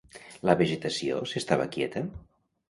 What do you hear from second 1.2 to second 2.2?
s'estava quieta?